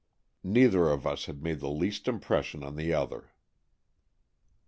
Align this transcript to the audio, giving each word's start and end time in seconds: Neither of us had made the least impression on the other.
Neither 0.43 0.89
of 0.89 1.05
us 1.05 1.25
had 1.25 1.43
made 1.43 1.59
the 1.59 1.69
least 1.69 2.07
impression 2.07 2.63
on 2.63 2.75
the 2.75 2.91
other. 2.91 3.29